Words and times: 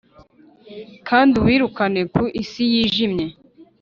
kandi 1.07 1.33
ubirukane 1.41 2.01
ku 2.13 2.23
isi 2.41 2.63
yijimye! 2.73 3.25